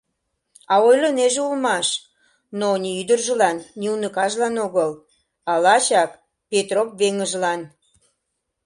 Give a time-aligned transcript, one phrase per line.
[0.71, 1.87] А ойлынеже улмаш,
[2.59, 4.91] но ни ӱдыржылан, ни уныкажлан огыл,
[5.51, 6.11] а лачак
[6.49, 7.61] Петроп веҥыжлан.